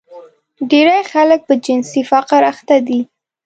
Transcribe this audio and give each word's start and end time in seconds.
ډېری 0.69 1.01
خلک 1.11 1.39
په 1.47 1.53
جنسي 1.65 2.01
فقر 2.11 2.41
اخته 2.51 2.77
دي. 2.87 2.99